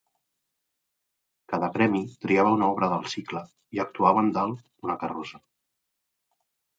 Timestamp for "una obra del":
2.57-3.05